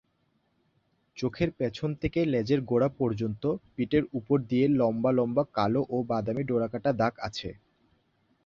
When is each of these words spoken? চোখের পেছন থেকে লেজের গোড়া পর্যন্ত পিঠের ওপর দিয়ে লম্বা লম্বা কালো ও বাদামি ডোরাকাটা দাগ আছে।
চোখের 1.17 1.49
পেছন 1.51 1.89
থেকে 1.95 2.19
লেজের 2.25 2.59
গোড়া 2.61 2.89
পর্যন্ত 2.99 3.43
পিঠের 3.75 4.03
ওপর 4.13 4.37
দিয়ে 4.49 4.65
লম্বা 4.79 5.11
লম্বা 5.11 5.43
কালো 5.53 5.81
ও 5.89 5.97
বাদামি 6.03 6.43
ডোরাকাটা 6.43 6.91
দাগ 6.93 7.13
আছে। 7.19 7.49